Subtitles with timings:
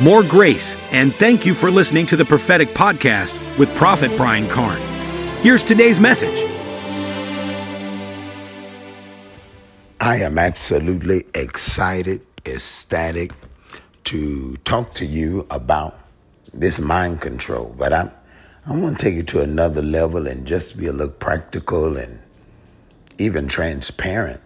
[0.00, 4.80] more grace, and thank you for listening to the Prophetic Podcast with Prophet Brian Carn.
[5.40, 6.42] Here's today's message.
[10.00, 13.32] I am absolutely excited, ecstatic
[14.04, 15.98] to talk to you about
[16.52, 17.74] this mind control.
[17.78, 18.10] But I'm,
[18.66, 22.20] I want to take it to another level and just be a little practical and
[23.18, 24.40] even transparent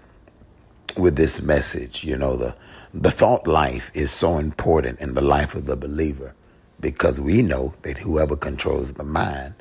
[0.97, 2.05] with this message.
[2.05, 2.55] You know, the,
[2.95, 6.35] the thought life is so important in the life of the believer
[6.81, 9.55] because we know that whoever controls the mind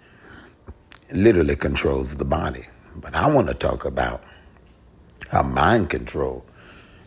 [1.12, 2.66] literally controls the body.
[2.96, 4.24] But I want to talk about
[5.30, 6.46] how mind control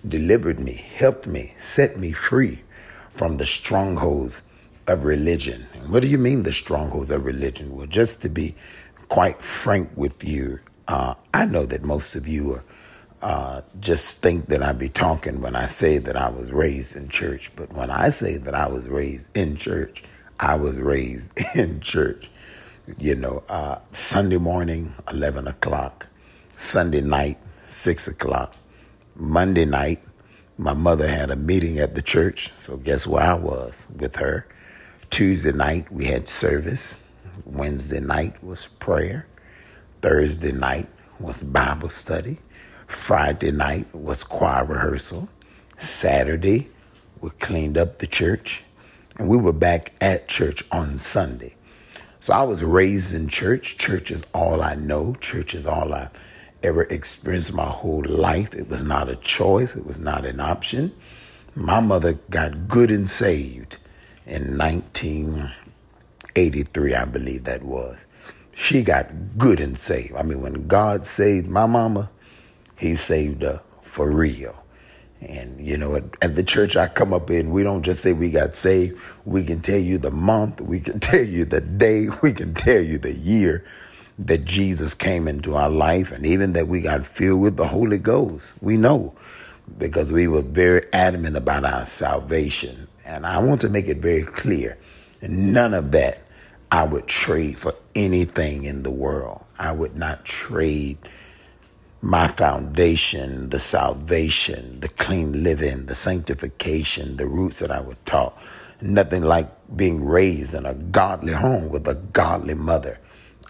[0.07, 2.63] delivered me, helped me, set me free
[3.15, 4.43] from the strongholds
[4.87, 5.67] of religion.
[5.89, 7.75] what do you mean, the strongholds of religion?
[7.75, 8.55] Well, just to be
[9.09, 10.59] quite frank with you,
[10.89, 12.65] uh, I know that most of you are
[13.23, 17.09] uh, just think that I be talking when I say that I was raised in
[17.09, 17.55] church.
[17.57, 20.05] But when I say that I was raised in church,
[20.41, 22.31] I was raised in church.
[22.99, 26.09] You know, uh, Sunday morning, 11 o'clock,
[26.57, 28.55] Sunday night, 6 o'clock,
[29.15, 30.03] Monday night,
[30.59, 32.53] my mother had a meeting at the church.
[32.57, 34.47] So guess where I was with her?
[35.11, 37.03] Tuesday night, we had service.
[37.47, 39.27] Wednesday night was prayer.
[40.03, 42.39] Thursday night was Bible study.
[42.91, 45.29] Friday night was choir rehearsal.
[45.79, 46.69] Saturday,
[47.21, 48.65] we cleaned up the church.
[49.17, 51.55] And we were back at church on Sunday.
[52.19, 53.79] So I was raised in church.
[53.79, 55.15] Church is all I know.
[55.21, 56.09] Church is all I
[56.65, 58.55] ever experienced my whole life.
[58.55, 60.93] It was not a choice, it was not an option.
[61.55, 63.77] My mother got good and saved
[64.27, 68.07] in 1983, I believe that was.
[68.53, 70.17] She got good and saved.
[70.17, 72.11] I mean, when God saved my mama,
[72.81, 74.57] he saved her for real.
[75.21, 78.15] And, you know, at, at, the church I come up in, we don't just say
[78.15, 78.99] we got saved.
[79.27, 82.81] We can tell you the month, we can tell you the day, we can tell
[82.81, 83.65] you the year
[84.19, 87.99] that Jesus came into our life, and even that we got filled with the Holy
[87.99, 88.53] Ghost.
[88.61, 89.15] We know
[89.79, 92.89] because we were very adamant about our salvation.
[93.05, 94.79] And I want to make it very clear
[95.23, 96.23] none of that
[96.73, 99.45] I would trade for anything in the world.
[99.59, 100.99] I would not trade
[102.03, 108.37] my foundation, the salvation, the clean living, the sanctification, the roots that I was taught.
[108.81, 112.99] Nothing like being raised in a godly home with a godly mother.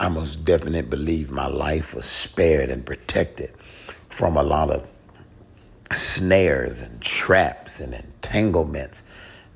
[0.01, 3.53] I most definitely believe my life was spared and protected
[4.09, 4.89] from a lot of
[5.93, 9.05] snares and traps and entanglements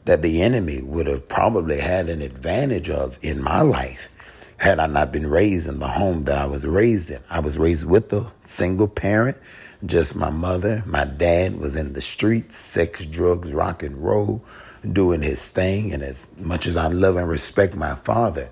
[0.04, 4.08] that the enemy would have probably had an advantage of in my life
[4.56, 7.20] had I not been raised in the home that I was raised in.
[7.28, 9.36] I was raised with a single parent,
[9.84, 10.82] just my mother.
[10.86, 14.44] My dad was in the streets, sex, drugs, rock and roll,
[14.92, 15.92] doing his thing.
[15.92, 18.48] And as much as I love and respect my father,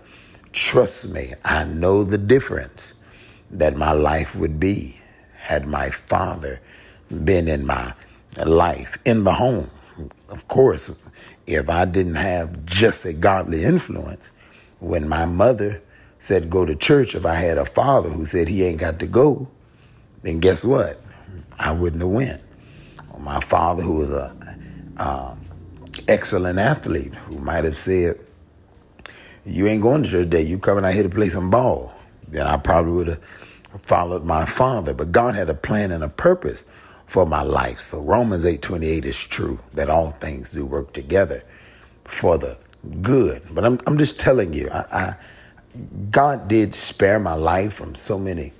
[0.52, 2.94] trust me, I know the difference
[3.50, 4.98] that my life would be
[5.36, 6.60] had my father
[7.24, 7.94] been in my
[8.44, 9.70] life in the home.
[10.28, 10.94] Of course,
[11.46, 14.30] if I didn't have just a godly influence,
[14.80, 15.82] when my mother
[16.22, 19.08] said go to church, if I had a father who said he ain't got to
[19.08, 19.48] go,
[20.22, 21.00] then guess what?
[21.58, 22.40] I wouldn't have went.
[23.18, 24.32] My father, who was a
[24.98, 25.40] um,
[26.06, 28.20] excellent athlete, who might have said,
[29.44, 30.42] "You ain't going to church today.
[30.42, 31.92] You coming out here to play some ball."
[32.28, 33.22] Then I probably would have
[33.82, 34.94] followed my father.
[34.94, 36.64] But God had a plan and a purpose
[37.06, 37.80] for my life.
[37.80, 41.42] So Romans eight twenty eight is true that all things do work together
[42.04, 42.56] for the
[43.02, 43.42] good.
[43.50, 45.16] But I'm I'm just telling you, I, I
[46.10, 48.52] God did spare my life from so many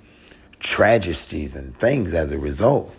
[0.59, 2.95] tragedies and things as a result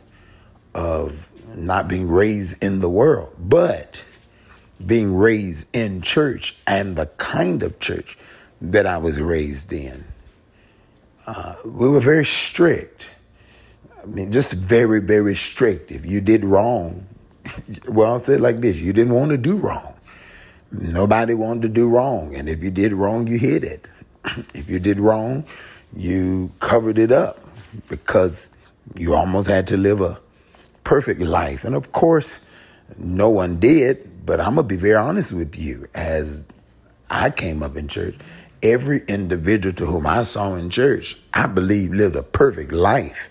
[0.75, 4.05] of not being raised in the world, but
[4.85, 8.19] being raised in church and the kind of church
[8.61, 10.05] that I was raised in.
[11.27, 13.09] Uh, we were very strict.
[14.03, 15.91] I mean, just very, very strict.
[15.91, 17.07] If you did wrong,
[17.89, 19.95] well, I'll say it like this you didn't want to do wrong.
[20.71, 22.35] Nobody wanted to do wrong.
[22.35, 23.87] And if you did wrong, you hid it.
[24.55, 25.45] If you did wrong,
[25.97, 27.41] you covered it up
[27.89, 28.49] because
[28.97, 30.21] you almost had to live a
[30.85, 31.65] perfect life.
[31.65, 32.41] And of course,
[32.99, 35.89] no one did, but I'm going to be very honest with you.
[35.95, 36.45] As
[37.11, 38.17] I came up in church,
[38.63, 43.29] every individual to whom I saw in church, I believe lived a perfect life.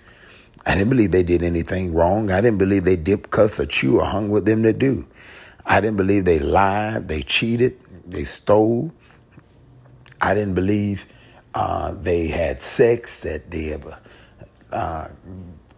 [0.66, 2.32] I didn't believe they did anything wrong.
[2.32, 5.06] I didn't believe they dipped, cuss, or chew, or hung with them to do.
[5.66, 8.92] I didn't believe they lied, they cheated, they stole,
[10.24, 11.06] I didn't believe
[11.54, 14.00] uh, they had sex, that they ever
[14.72, 15.10] uh,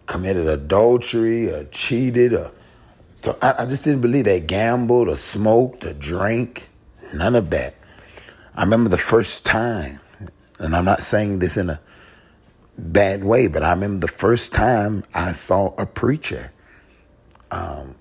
[0.06, 2.52] committed adultery or cheated or
[3.24, 6.70] So I, I just didn't believe they gambled or smoked or drank.
[7.12, 7.74] None of that.
[8.56, 10.00] I remember the first time,
[10.60, 11.80] and I'm not saying this in a
[12.78, 16.52] bad way, but I remember the first time I saw a preacher
[17.50, 17.96] um,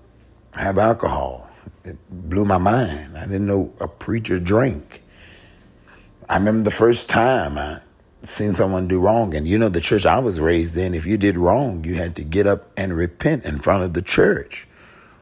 [0.55, 1.49] have alcohol.
[1.83, 3.17] It blew my mind.
[3.17, 5.01] I didn't know a preacher drank.
[6.27, 7.81] I remember the first time I
[8.21, 10.95] seen someone do wrong, and you know the church I was raised in.
[10.95, 14.01] If you did wrong, you had to get up and repent in front of the
[14.01, 14.67] church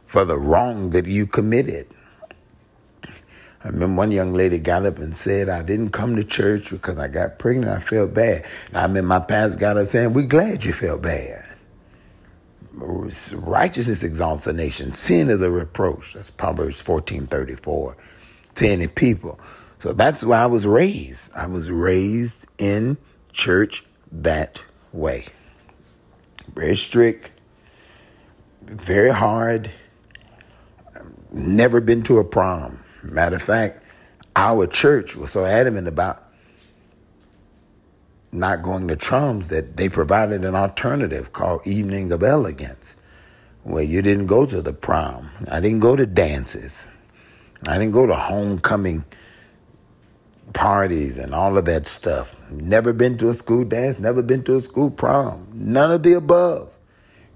[0.06, 1.88] for the wrong that you committed.
[3.64, 7.00] I remember one young lady got up and said, I didn't come to church because
[7.00, 7.72] I got pregnant.
[7.72, 8.46] I felt bad.
[8.70, 11.46] And I remember my pastor got up saying, We're glad you felt bad.
[13.36, 14.94] Righteousness exalts a nation.
[14.94, 16.14] Sin is a reproach.
[16.14, 17.98] That's Proverbs 14 34
[18.56, 19.40] to any people.
[19.84, 21.36] So that's why I was raised.
[21.36, 22.96] I was raised in
[23.34, 23.84] church
[24.14, 24.64] that
[24.94, 25.26] way.
[26.56, 27.32] Very strict,
[28.62, 29.70] very hard.
[31.34, 33.84] Never been to a prom Matter of fact,
[34.38, 36.30] our church was so adamant about
[38.32, 42.96] not going to Trum's that they provided an alternative called Evening of Elegance,
[43.64, 45.30] where you didn't go to the prom.
[45.52, 46.88] I didn't go to dances.
[47.68, 49.04] I didn't go to homecoming
[50.54, 52.40] parties and all of that stuff.
[52.50, 55.48] Never been to a school dance, never been to a school prom.
[55.54, 56.74] None of the above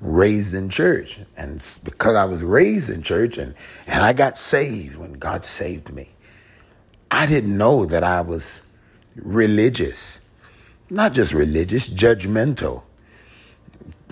[0.01, 1.19] raised in church.
[1.35, 3.55] And because I was raised in church and,
[3.87, 6.09] and I got saved when God saved me,
[7.11, 8.61] I didn't know that I was
[9.15, 10.21] religious.
[10.89, 12.83] Not just religious, judgmental.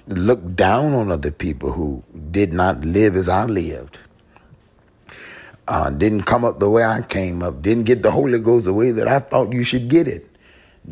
[0.07, 3.99] Looked down on other people who did not live as I lived.
[5.67, 7.61] Uh, didn't come up the way I came up.
[7.61, 10.29] Didn't get the Holy Ghost the way that I thought you should get it.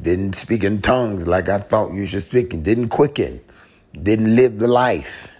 [0.01, 2.53] Didn't speak in tongues like I thought you should speak.
[2.53, 3.41] And didn't quicken
[4.01, 5.31] didn't live the life.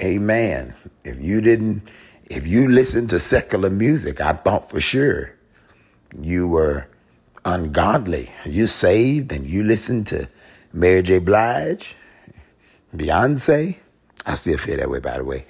[0.00, 0.74] Amen.
[1.04, 1.88] If you didn't,
[2.26, 5.34] if you listened to secular music, I thought for sure
[6.20, 6.88] you were
[7.44, 8.30] ungodly.
[8.44, 10.28] You saved and you listened to
[10.72, 11.18] Mary J.
[11.18, 11.94] Blige,
[12.94, 13.76] Beyonce.
[14.28, 15.46] I still feel that way, by the way.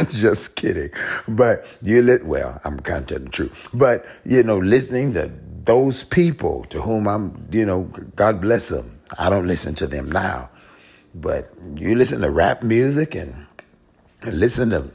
[0.10, 0.90] Just kidding.
[1.28, 3.68] But you li- well, I'm kind of telling the truth.
[3.74, 5.32] But you know, listening to
[5.64, 7.84] those people to whom I'm, you know,
[8.16, 10.50] God bless them I don't listen to them now.
[11.14, 13.46] But you listen to rap music and,
[14.22, 14.90] and listen to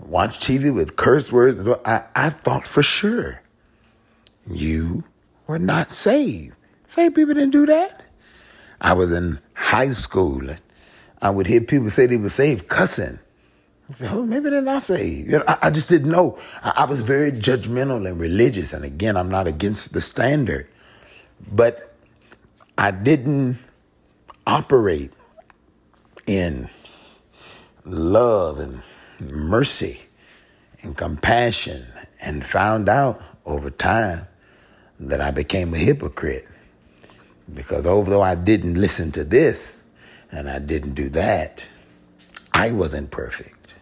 [0.00, 1.60] watch TV with curse words.
[1.84, 3.40] I, I thought for sure
[4.46, 5.04] you
[5.46, 6.56] were not saved.
[6.86, 8.04] Saved people didn't do that.
[8.80, 10.42] I was in high school
[11.22, 13.18] I would hear people say they were saved cussing.
[13.88, 15.30] I said, oh, maybe they're not saved.
[15.30, 16.38] You know, I, I just didn't know.
[16.62, 18.72] I, I was very judgmental and religious.
[18.72, 20.68] And again, I'm not against the standard.
[21.52, 21.94] But
[22.76, 23.58] I didn't
[24.46, 25.12] operate
[26.26, 26.68] in
[27.84, 28.82] love and
[29.20, 30.00] mercy
[30.82, 31.86] and compassion
[32.20, 34.26] and found out over time
[34.98, 36.48] that I became a hypocrite.
[37.54, 39.78] Because although I didn't listen to this
[40.32, 41.66] and I didn't do that,
[42.54, 43.74] I wasn't perfect.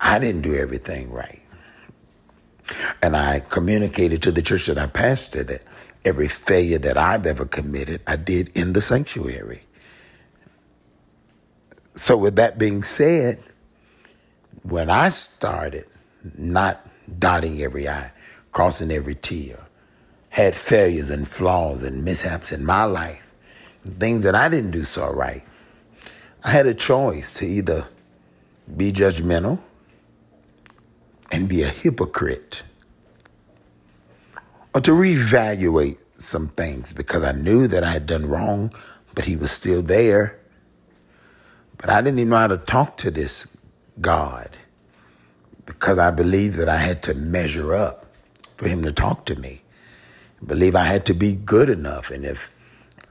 [0.00, 1.42] I didn't do everything right.
[3.02, 5.62] And I communicated to the church that I pastored that
[6.04, 9.62] every failure that I've ever committed, I did in the sanctuary.
[11.94, 13.42] So, with that being said,
[14.62, 15.86] when I started
[16.36, 16.86] not
[17.18, 18.12] dotting every I,
[18.52, 19.54] crossing every T,
[20.28, 23.26] had failures and flaws and mishaps in my life,
[23.98, 25.42] things that I didn't do so right,
[26.44, 27.86] I had a choice to either
[28.76, 29.58] be judgmental
[31.32, 32.62] and be a hypocrite
[34.74, 38.72] or to reevaluate some things because I knew that I had done wrong,
[39.14, 40.38] but he was still there.
[41.76, 43.56] But I didn't even know how to talk to this
[44.00, 44.50] God
[45.66, 48.06] because I believed that I had to measure up
[48.56, 49.62] for him to talk to me.
[50.42, 52.10] I believe I had to be good enough.
[52.10, 52.52] And if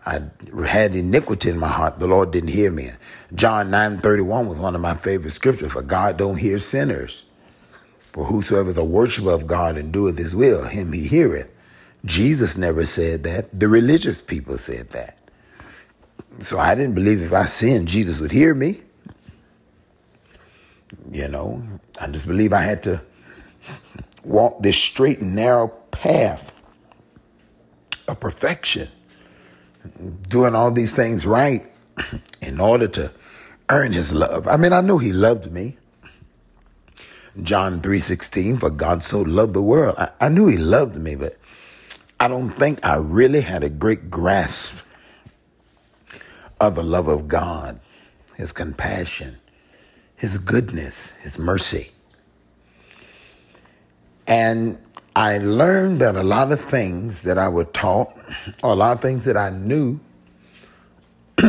[0.07, 0.21] I
[0.65, 2.91] had iniquity in my heart, the Lord didn't hear me.
[3.35, 5.73] John 9 31 was one of my favorite scriptures.
[5.73, 7.25] For God don't hear sinners.
[8.13, 11.49] For whosoever is a worshiper of God and doeth his will, him he heareth.
[12.05, 13.59] Jesus never said that.
[13.59, 15.19] The religious people said that.
[16.39, 18.81] So I didn't believe if I sinned, Jesus would hear me.
[21.11, 21.61] You know,
[21.99, 23.01] I just believe I had to
[24.23, 26.53] walk this straight and narrow path
[28.07, 28.87] of perfection,
[30.29, 31.65] doing all these things right
[32.41, 33.11] in order to
[33.69, 34.47] earn his love.
[34.47, 35.77] I mean, I knew he loved me.
[37.43, 39.95] John 3:16 for God so loved the world.
[39.97, 41.37] I, I knew he loved me, but
[42.19, 44.75] I don't think I really had a great grasp
[46.59, 47.79] of the love of God,
[48.35, 49.37] his compassion,
[50.15, 51.91] His goodness, His mercy.
[54.25, 54.77] And
[55.17, 58.15] I learned that a lot of things that I was taught,
[58.61, 59.99] or a lot of things that I knew,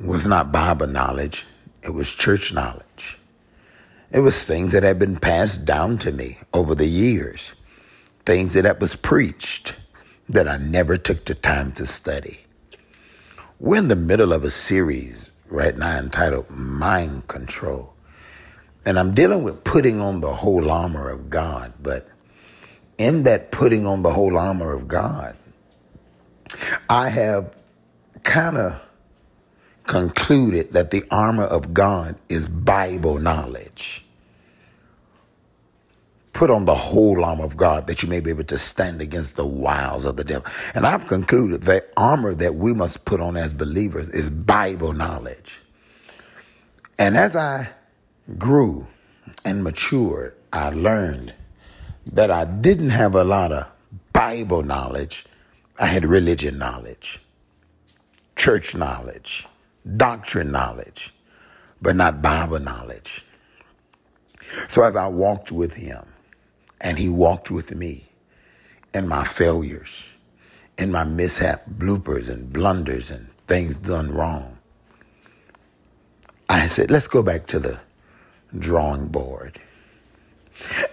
[0.00, 1.44] was not Bible knowledge,
[1.82, 3.18] it was church knowledge.
[4.10, 7.52] It was things that had been passed down to me over the years,
[8.24, 9.74] things that was preached
[10.30, 12.38] that I never took the time to study.
[13.60, 17.92] We're in the middle of a series right now entitled Mind Control.
[18.88, 21.74] And I'm dealing with putting on the whole armor of God.
[21.82, 22.08] But
[22.96, 25.36] in that putting on the whole armor of God,
[26.88, 27.54] I have
[28.22, 28.80] kind of
[29.84, 34.06] concluded that the armor of God is Bible knowledge.
[36.32, 39.36] Put on the whole armor of God that you may be able to stand against
[39.36, 40.50] the wiles of the devil.
[40.74, 45.60] And I've concluded that armor that we must put on as believers is Bible knowledge.
[46.98, 47.68] And as I
[48.36, 48.86] grew
[49.44, 51.34] and matured, I learned
[52.06, 53.66] that I didn't have a lot of
[54.12, 55.24] Bible knowledge.
[55.78, 57.20] I had religion knowledge,
[58.36, 59.46] church knowledge,
[59.96, 61.14] doctrine knowledge,
[61.80, 63.24] but not Bible knowledge.
[64.68, 66.04] So as I walked with him
[66.80, 68.08] and he walked with me
[68.94, 70.08] in my failures,
[70.76, 74.58] in my mishap, bloopers and blunders and things done wrong,
[76.48, 77.78] I said, let's go back to the
[78.56, 79.60] drawing board.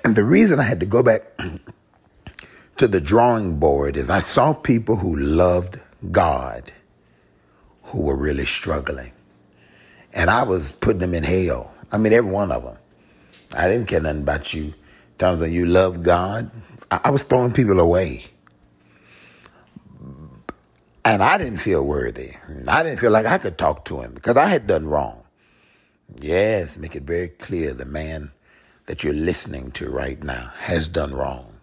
[0.04, 1.24] And the reason I had to go back
[2.78, 5.80] to the drawing board is I saw people who loved
[6.12, 6.72] God
[7.84, 9.12] who were really struggling.
[10.14, 11.72] And I was putting them in hell.
[11.92, 12.78] I mean, every one of them.
[13.58, 14.74] I didn't care nothing about you.
[15.18, 16.50] Times when you love God,
[16.92, 18.26] I was throwing people away.
[21.04, 22.34] And I didn't feel worthy.
[22.68, 25.25] I didn't feel like I could talk to him because I had done wrong.
[26.22, 28.32] Yes, make it very clear the man
[28.86, 31.56] that you're listening to right now has done wrong,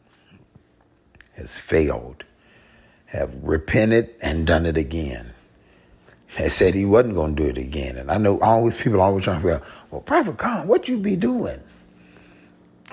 [1.34, 2.24] has failed,
[3.06, 5.32] have repented and done it again.
[6.36, 7.98] Has said he wasn't going to do it again.
[7.98, 10.88] And I know always people are always trying to figure out, well, Prophet Carn, what
[10.88, 11.60] you be doing?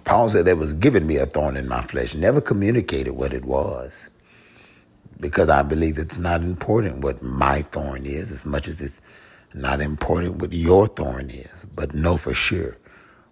[0.06, 2.15] Paul said that was giving me a thorn in my flesh.
[2.15, 4.08] Never communicated what it was.
[5.20, 9.01] Because I believe it's not important what my thorn is as much as it's
[9.53, 12.77] not important what your thorn is, but know for sure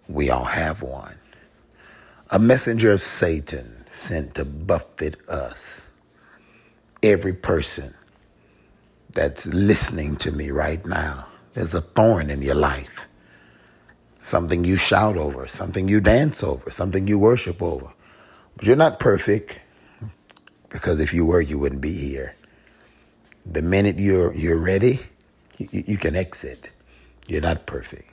[0.08, 1.18] we all have one.
[2.32, 5.90] A messenger of Satan sent to buffet us.
[7.04, 7.94] Every person
[9.14, 13.08] that's listening to me right now, there's a thorn in your life.
[14.20, 17.88] Something you shout over, something you dance over, something you worship over.
[18.58, 19.62] But you're not perfect
[20.70, 22.36] because if you were, you wouldn't be here.
[23.46, 25.00] The minute you're, you're ready,
[25.58, 26.72] you, you can exit.
[27.28, 28.12] You're not perfect.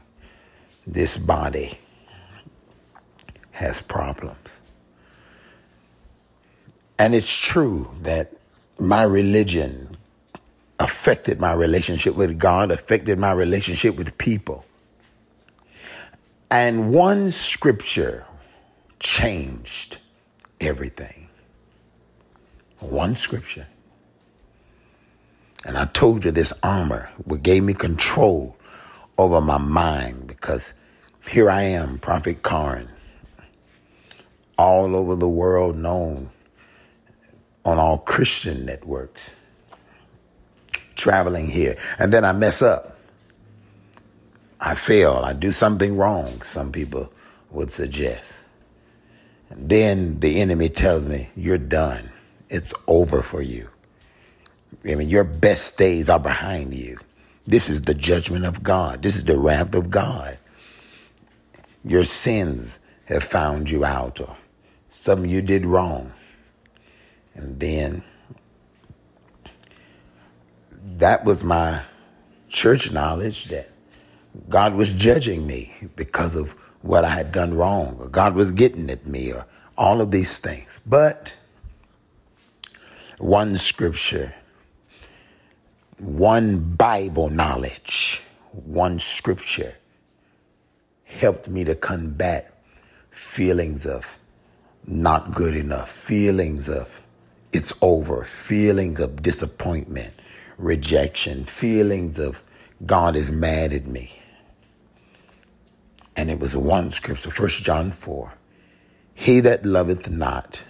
[0.87, 1.79] This body
[3.53, 4.61] has problems.
[6.99, 8.33] And it's true that
[8.79, 9.97] my religion
[10.79, 14.65] affected my relationship with God, affected my relationship with people.
[16.51, 18.27] And one scripture
[19.01, 19.99] changed
[20.61, 21.29] everything.
[22.81, 23.67] One scripture.
[25.65, 28.57] And I told you this armor what gave me control
[29.19, 30.75] over my mind because
[31.29, 32.91] here I am, Prophet Carn,
[34.59, 36.31] all over the world known
[37.65, 39.35] on all Christian networks,
[40.97, 41.77] traveling here.
[41.99, 42.99] And then I mess up.
[44.61, 45.15] I fail.
[45.25, 47.13] I do something wrong, some people
[47.51, 48.43] would suggest.
[49.51, 52.11] And then the enemy tells me, You're done.
[52.49, 53.69] It's over for you.
[54.85, 56.99] I mean, your best days are behind you.
[57.47, 59.03] This is the judgment of God.
[59.03, 60.39] This is the wrath of God.
[61.85, 64.37] Your sins have found you out, or
[64.89, 66.13] something you did wrong.
[67.35, 68.03] And then
[70.99, 71.83] that was my
[72.49, 73.71] church knowledge that
[74.49, 76.53] God was judging me because of
[76.83, 80.39] what I had done wrong, or God was getting at me, or all of these
[80.39, 80.81] things.
[80.87, 81.35] But
[83.19, 84.35] one scripture
[85.99, 88.23] one Bible knowledge,
[88.53, 89.75] one scripture
[91.05, 92.53] helped me to combat
[93.11, 94.19] feelings of
[94.87, 97.01] not good enough, feelings of
[97.53, 100.13] it's over, feelings of disappointment,
[100.59, 102.43] rejection, feelings of
[102.85, 104.21] God is mad at me.
[106.17, 108.35] And it was one scripture, 1 John 4.
[109.15, 110.65] He that loveth not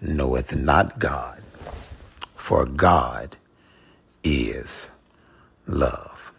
[0.00, 1.42] knoweth not God,
[2.36, 3.36] for God
[4.24, 4.90] is
[5.66, 6.32] love.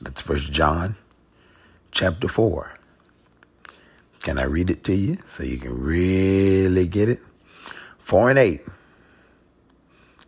[0.00, 0.96] That's First John
[1.92, 2.72] chapter 4.
[4.20, 7.20] Can I read it to you so you can really get it?
[7.98, 8.62] 4 and 8.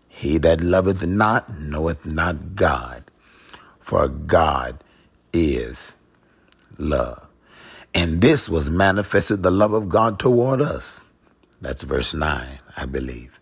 [0.08, 3.04] He that loveth not knoweth not God,
[3.80, 4.82] for God
[5.32, 5.96] is
[6.78, 7.26] love.
[7.94, 11.04] And this was manifested the love of God toward us.
[11.60, 13.38] That's verse 9, I believe.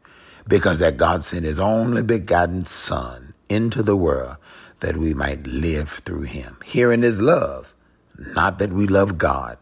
[0.48, 4.36] Because that God sent his only begotten Son into the world
[4.80, 6.56] that we might live through him.
[6.64, 7.74] Herein is love,
[8.16, 9.58] not that we love God,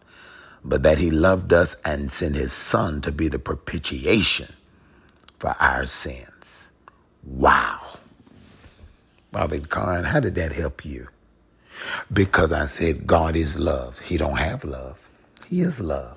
[0.65, 4.53] but that he loved us and sent his Son to be the propitiation
[5.39, 6.69] for our sins.
[7.25, 7.81] Wow.
[9.33, 11.09] Bobby Carn, how did that help you?
[12.13, 13.99] Because I said God is love.
[14.01, 15.09] He don't have love.
[15.49, 16.17] He is love.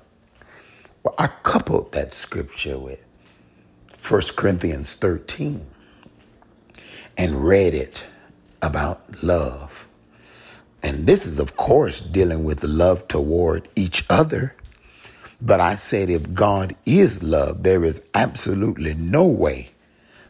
[1.02, 3.00] Well, I coupled that scripture with
[4.08, 5.64] 1 Corinthians 13
[7.16, 8.04] and read it
[8.60, 9.86] about love.
[10.82, 14.56] And this is, of course, dealing with love toward each other.
[15.40, 19.70] But I said, if God is love, there is absolutely no way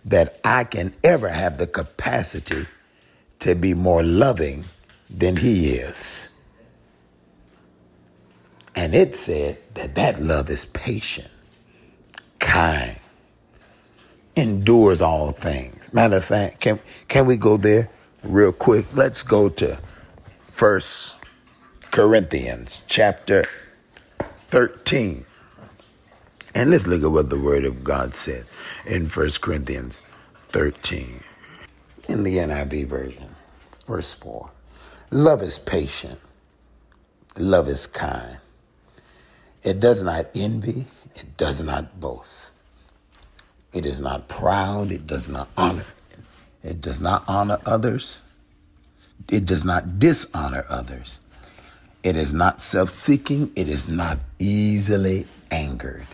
[0.05, 2.67] that I can ever have the capacity
[3.39, 4.65] to be more loving
[5.09, 6.29] than He is.
[8.75, 11.29] And it said that that love is patient,
[12.39, 12.97] kind,
[14.37, 15.93] endures all things.
[15.93, 17.91] Matter of fact, can, can we go there
[18.23, 18.87] real quick?
[18.95, 19.79] Let's go to
[20.41, 21.17] First
[21.91, 23.45] Corinthians chapter
[24.49, 25.25] 13.
[26.55, 28.47] And let's look at what the Word of God said
[28.87, 30.01] in First Corinthians
[30.51, 31.23] 13.
[32.09, 33.35] In the NIV version,
[33.87, 34.51] verse 4.
[35.11, 36.19] Love is patient.
[37.39, 38.39] Love is kind.
[39.63, 40.87] It does not envy.
[41.15, 42.53] It does not boast.
[43.73, 44.93] It is not proud.
[44.93, 45.87] It does not honor.
[46.63, 48.21] It does not honor others.
[49.31, 51.21] It does not dishonor others.
[52.03, 53.53] It is not self seeking.
[53.55, 56.07] It is not easily angered.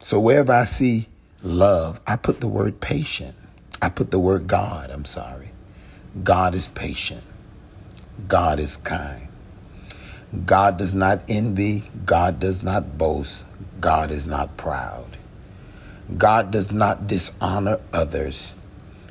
[0.00, 1.08] So wherever I see
[1.42, 3.36] love, I put the word patient.
[3.82, 4.90] I put the word God.
[4.90, 5.50] I'm sorry.
[6.24, 7.22] God is patient.
[8.26, 9.28] God is kind.
[10.46, 11.90] God does not envy.
[12.04, 13.44] God does not boast.
[13.80, 15.17] God is not proud.
[16.16, 18.56] God does not dishonor others.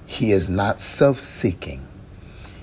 [0.07, 1.87] He is not self seeking.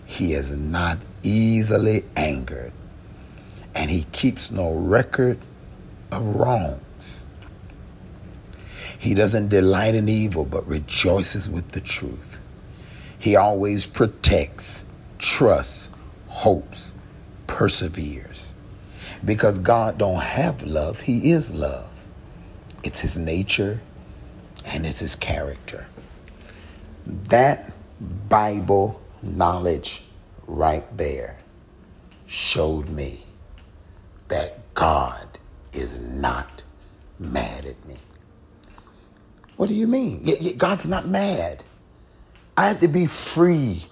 [0.05, 2.73] He is not easily angered.
[3.75, 5.39] And he keeps no record
[6.11, 7.27] of wrongs.
[8.99, 12.41] He doesn't delight in evil, but rejoices with the truth.
[13.19, 14.85] He always protects,
[15.19, 15.91] trusts,
[16.29, 16.93] hopes,
[17.47, 18.53] perseveres.
[19.25, 21.89] Because God don't have love, he is love.
[22.83, 23.81] It's his nature
[24.75, 25.87] and it's his character.
[27.07, 27.73] That
[28.29, 30.03] Bible knowledge
[30.47, 31.39] right there
[32.27, 33.25] showed me
[34.29, 35.39] that God
[35.73, 36.65] is not
[37.21, 37.97] mad at me.
[39.57, 40.57] What do you mean?
[40.59, 41.63] God's not mad.
[42.57, 43.85] I had to be free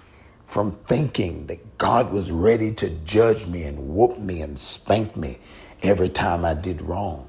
[0.46, 5.38] from thinking that God was ready to judge me and whoop me and spank me
[5.82, 7.28] every time I did wrong.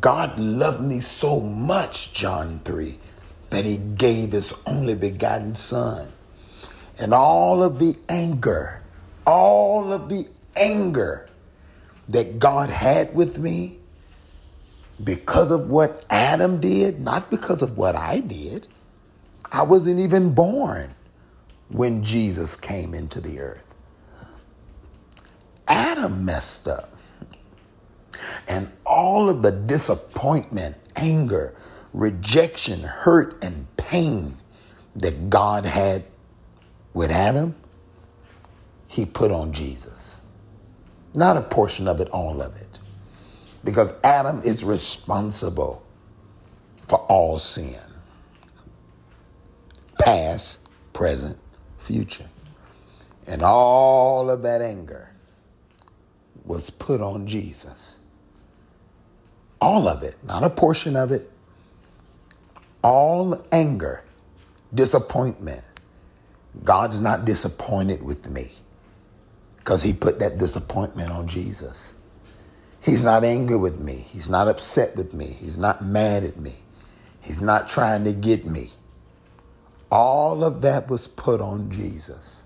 [0.00, 2.98] God loved me so much, John 3,
[3.50, 6.12] that he gave his only begotten son.
[6.98, 8.82] And all of the anger,
[9.26, 11.28] all of the anger
[12.08, 13.78] that God had with me
[15.02, 18.68] because of what Adam did, not because of what I did.
[19.52, 20.94] I wasn't even born
[21.68, 23.74] when Jesus came into the earth.
[25.68, 26.95] Adam messed up.
[28.46, 31.54] And all of the disappointment, anger,
[31.92, 34.36] rejection, hurt, and pain
[34.94, 36.04] that God had
[36.94, 37.54] with Adam,
[38.88, 40.20] he put on Jesus.
[41.14, 42.78] Not a portion of it, all of it.
[43.64, 45.82] Because Adam is responsible
[46.82, 47.80] for all sin
[50.06, 51.36] past, present,
[51.78, 52.28] future.
[53.26, 55.10] And all of that anger
[56.44, 57.95] was put on Jesus.
[59.60, 61.30] All of it, not a portion of it.
[62.82, 64.04] All anger,
[64.74, 65.64] disappointment.
[66.64, 68.50] God's not disappointed with me
[69.56, 71.94] because he put that disappointment on Jesus.
[72.80, 74.06] He's not angry with me.
[74.10, 75.26] He's not upset with me.
[75.26, 76.54] He's not mad at me.
[77.20, 78.70] He's not trying to get me.
[79.90, 82.44] All of that was put on Jesus.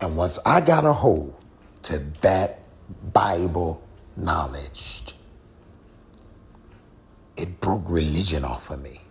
[0.00, 1.34] And once I got a hold
[1.84, 2.60] to that
[3.12, 3.82] Bible
[4.16, 5.14] knowledge,
[7.36, 9.02] it broke religion off of me.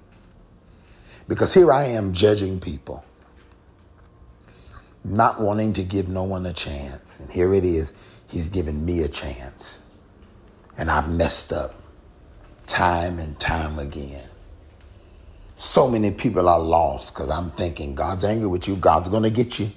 [1.27, 3.03] Because here I am judging people.
[5.03, 7.19] not wanting to give no one a chance.
[7.19, 7.93] And here it is,
[8.27, 9.81] he's given me a chance.
[10.77, 11.75] And I've messed up
[12.65, 14.23] time and time again.
[15.55, 19.31] So many people are lost because I'm thinking God's angry with you, God's going to
[19.31, 19.71] get you,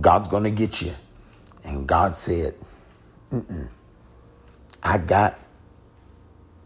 [0.00, 0.94] God's going to get you.
[1.64, 2.54] And God said,
[3.32, 3.68] Mm-mm.
[4.82, 5.38] I got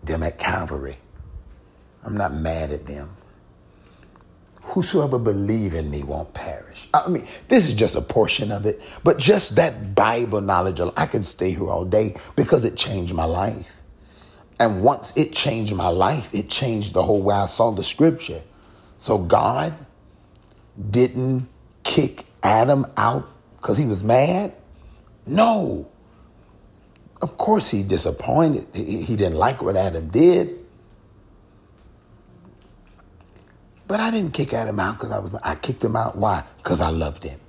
[0.03, 0.99] them at Calvary.
[2.05, 3.17] I'm not mad at them.
[4.63, 6.89] Whosoever believe in me won't perish.
[6.93, 11.07] I mean, this is just a portion of it, but just that Bible knowledge, I
[11.07, 13.71] can stay here all day because it changed my life.
[14.59, 18.43] And once it changed my life, it changed the whole way I saw the scripture.
[18.99, 19.75] So God
[20.91, 21.49] didn't
[21.85, 24.55] kick Adam out because he was mad.
[25.27, 25.91] No.
[27.23, 28.67] Of course he disappointed.
[28.75, 30.59] He didn't like what Adam did.
[33.89, 36.17] But I didn't kick Adam out because I was I kicked him out.
[36.17, 36.45] Why?
[36.59, 37.41] Because I loved him.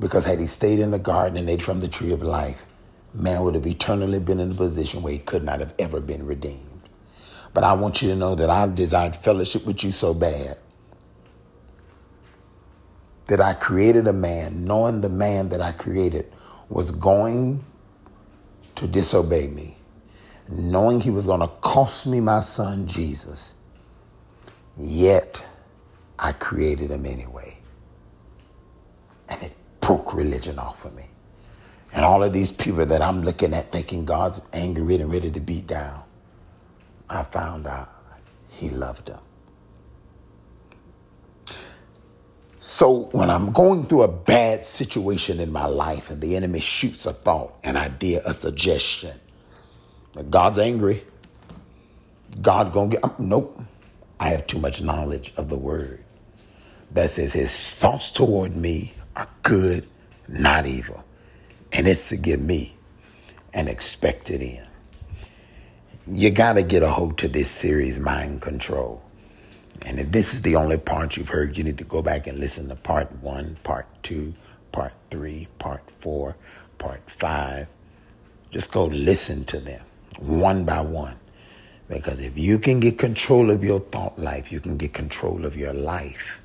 [0.00, 2.66] Because had he stayed in the garden and ate from the tree of life,
[3.14, 6.26] man would have eternally been in a position where he could not have ever been
[6.26, 6.88] redeemed.
[7.54, 10.58] But I want you to know that I desired fellowship with you so bad
[13.26, 16.32] that I created a man, knowing the man that I created
[16.72, 17.62] was going
[18.76, 19.76] to disobey me,
[20.48, 23.54] knowing he was going to cost me my son Jesus.
[24.78, 25.44] Yet
[26.18, 27.58] I created him anyway.
[29.28, 31.04] And it broke religion off of me.
[31.92, 35.40] And all of these people that I'm looking at thinking God's angry and ready to
[35.40, 36.02] beat down,
[37.10, 37.92] I found out
[38.48, 39.20] he loved them.
[42.64, 47.06] So when I'm going through a bad situation in my life and the enemy shoots
[47.06, 49.18] a thought, an idea, a suggestion,
[50.30, 51.02] God's angry,
[52.40, 53.60] God gonna get, nope.
[54.20, 56.04] I have too much knowledge of the word
[56.92, 59.88] that says his thoughts toward me are good,
[60.28, 61.02] not evil
[61.72, 62.76] and it's to give me
[63.54, 64.68] an expected end.
[66.06, 69.02] You got to get a hold to this series, Mind Control.
[69.84, 72.38] And if this is the only part you've heard, you need to go back and
[72.38, 74.34] listen to part one, part two,
[74.70, 76.36] part three, part four,
[76.78, 77.66] part five.
[78.50, 79.82] Just go listen to them
[80.18, 81.16] one by one.
[81.88, 85.56] Because if you can get control of your thought life, you can get control of
[85.56, 86.40] your life.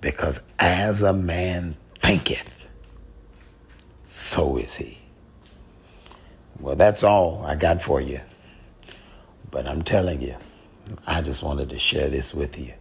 [0.00, 2.66] Because as a man thinketh,
[4.06, 4.98] so is he.
[6.58, 8.20] Well, that's all I got for you.
[9.50, 10.36] But I'm telling you,
[11.06, 12.72] I just wanted to share this with you.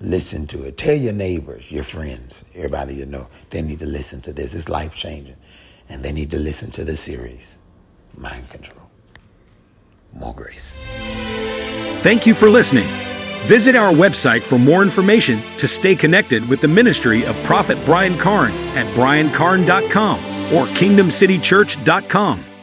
[0.00, 0.76] Listen to it.
[0.76, 4.54] Tell your neighbors, your friends, everybody you know, they need to listen to this.
[4.54, 5.36] It's life changing.
[5.88, 7.56] And they need to listen to the series,
[8.16, 8.80] Mind Control.
[10.12, 10.76] More grace.
[12.02, 12.88] Thank you for listening.
[13.46, 18.18] Visit our website for more information to stay connected with the ministry of Prophet Brian
[18.18, 20.18] Carn at briancarn.com
[20.54, 22.53] or kingdomcitychurch.com.